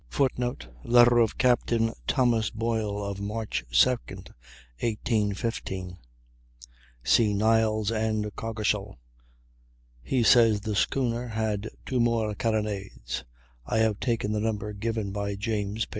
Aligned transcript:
[Footnote: 0.09 0.67
Letter 0.83 1.19
of 1.19 1.37
Captain 1.37 1.93
Thomas 2.07 2.49
Boyle, 2.49 3.05
of 3.05 3.21
March 3.21 3.63
2, 3.69 3.89
1815 3.99 5.97
(see 7.03 7.33
Niles 7.35 7.91
and 7.91 8.35
Coggeshall); 8.35 8.97
he 10.01 10.23
says 10.23 10.61
the 10.61 10.73
schooner 10.73 11.27
had 11.27 11.69
two 11.85 11.99
more 11.99 12.33
carronades; 12.33 13.23
I 13.67 13.77
have 13.77 13.99
taken 13.99 14.31
the 14.31 14.39
number 14.41 14.73
given 14.73 15.11
by 15.11 15.35
James 15.35 15.85
(p. 15.85 15.89